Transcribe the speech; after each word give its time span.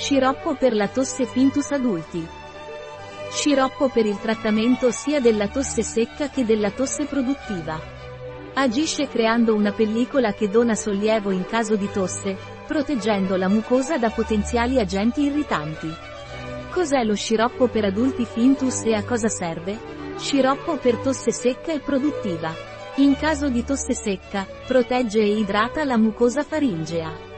Sciroppo 0.00 0.54
per 0.54 0.74
la 0.74 0.88
tosse 0.88 1.26
Fintus 1.26 1.72
adulti. 1.72 2.26
Sciroppo 3.32 3.90
per 3.90 4.06
il 4.06 4.18
trattamento 4.18 4.90
sia 4.90 5.20
della 5.20 5.46
tosse 5.48 5.82
secca 5.82 6.30
che 6.30 6.46
della 6.46 6.70
tosse 6.70 7.04
produttiva. 7.04 7.78
Agisce 8.54 9.08
creando 9.08 9.54
una 9.54 9.72
pellicola 9.72 10.32
che 10.32 10.48
dona 10.48 10.74
sollievo 10.74 11.30
in 11.32 11.44
caso 11.44 11.76
di 11.76 11.86
tosse, 11.92 12.34
proteggendo 12.66 13.36
la 13.36 13.48
mucosa 13.48 13.98
da 13.98 14.08
potenziali 14.08 14.80
agenti 14.80 15.24
irritanti. 15.24 15.94
Cos'è 16.70 17.04
lo 17.04 17.14
sciroppo 17.14 17.68
per 17.68 17.84
adulti 17.84 18.24
Fintus 18.24 18.84
e 18.84 18.94
a 18.94 19.04
cosa 19.04 19.28
serve? 19.28 19.78
Sciroppo 20.16 20.78
per 20.78 20.96
tosse 20.96 21.30
secca 21.30 21.72
e 21.72 21.80
produttiva. 21.80 22.54
In 22.96 23.18
caso 23.18 23.50
di 23.50 23.62
tosse 23.64 23.92
secca, 23.92 24.46
protegge 24.66 25.20
e 25.20 25.36
idrata 25.36 25.84
la 25.84 25.98
mucosa 25.98 26.42
faringea. 26.42 27.29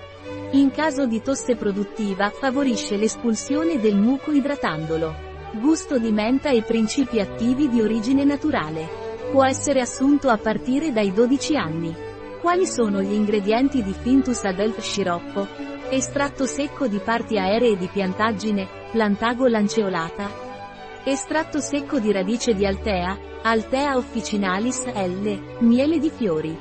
In 0.52 0.70
caso 0.70 1.06
di 1.06 1.22
tosse 1.22 1.56
produttiva, 1.56 2.30
favorisce 2.30 2.96
l'espulsione 2.96 3.80
del 3.80 3.96
muco 3.96 4.32
idratandolo. 4.32 5.30
Gusto 5.60 5.98
di 5.98 6.12
menta 6.12 6.50
e 6.50 6.62
principi 6.62 7.20
attivi 7.20 7.68
di 7.68 7.80
origine 7.80 8.24
naturale. 8.24 8.86
Può 9.30 9.44
essere 9.44 9.80
assunto 9.80 10.28
a 10.28 10.36
partire 10.36 10.92
dai 10.92 11.12
12 11.12 11.56
anni. 11.56 11.94
Quali 12.40 12.66
sono 12.66 13.00
gli 13.00 13.12
ingredienti 13.12 13.82
di 13.82 13.94
Fintus 13.94 14.44
Adult 14.44 14.80
Sciroppo? 14.80 15.46
Estratto 15.88 16.44
secco 16.44 16.86
di 16.86 16.98
parti 16.98 17.38
aeree 17.38 17.76
di 17.76 17.86
piantaggine, 17.86 18.66
plantago 18.90 19.46
lanceolata. 19.46 20.30
Estratto 21.04 21.60
secco 21.60 21.98
di 21.98 22.12
radice 22.12 22.54
di 22.54 22.66
Altea, 22.66 23.18
Altea 23.42 23.96
officinalis 23.96 24.84
L, 24.86 25.56
miele 25.60 25.98
di 25.98 26.10
fiori. 26.10 26.56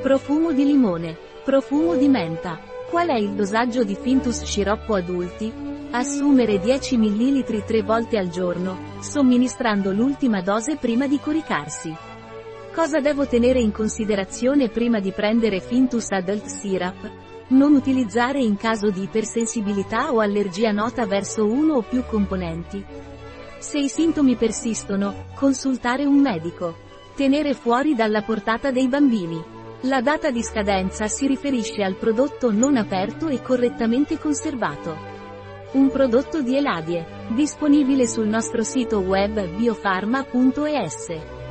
Profumo 0.00 0.52
di 0.52 0.64
limone. 0.64 1.16
Profumo 1.44 1.94
di 1.94 2.08
menta. 2.08 2.71
Qual 2.92 3.08
è 3.08 3.16
il 3.16 3.30
dosaggio 3.30 3.84
di 3.84 3.96
Fintus 3.98 4.42
Sciroppo 4.44 4.94
adulti? 4.94 5.50
Assumere 5.92 6.58
10 6.58 6.98
ml 6.98 7.64
3 7.64 7.82
volte 7.82 8.18
al 8.18 8.28
giorno, 8.28 8.98
somministrando 9.00 9.92
l'ultima 9.92 10.42
dose 10.42 10.76
prima 10.76 11.06
di 11.06 11.18
coricarsi. 11.18 11.96
Cosa 12.74 13.00
devo 13.00 13.26
tenere 13.26 13.60
in 13.60 13.72
considerazione 13.72 14.68
prima 14.68 15.00
di 15.00 15.10
prendere 15.10 15.60
Fintus 15.60 16.10
Adult 16.10 16.44
Syrup? 16.44 17.10
Non 17.48 17.72
utilizzare 17.72 18.42
in 18.42 18.58
caso 18.58 18.90
di 18.90 19.04
ipersensibilità 19.04 20.12
o 20.12 20.20
allergia 20.20 20.70
nota 20.70 21.06
verso 21.06 21.46
uno 21.46 21.76
o 21.76 21.80
più 21.80 22.04
componenti. 22.04 22.84
Se 23.56 23.78
i 23.78 23.88
sintomi 23.88 24.36
persistono, 24.36 25.28
consultare 25.34 26.04
un 26.04 26.20
medico. 26.20 26.76
Tenere 27.16 27.54
fuori 27.54 27.94
dalla 27.94 28.20
portata 28.20 28.70
dei 28.70 28.88
bambini. 28.88 29.60
La 29.86 30.00
data 30.00 30.30
di 30.30 30.44
scadenza 30.44 31.08
si 31.08 31.26
riferisce 31.26 31.82
al 31.82 31.96
prodotto 31.96 32.52
non 32.52 32.76
aperto 32.76 33.26
e 33.26 33.42
correttamente 33.42 34.16
conservato. 34.16 34.96
Un 35.72 35.90
prodotto 35.90 36.40
di 36.40 36.56
Eladie, 36.56 37.04
disponibile 37.34 38.06
sul 38.06 38.28
nostro 38.28 38.62
sito 38.62 39.00
web 39.00 39.44
biofarma.es. 39.56 41.41